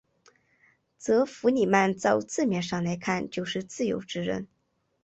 [0.97, 4.47] 则弗里曼照字面上来看就是自由之人。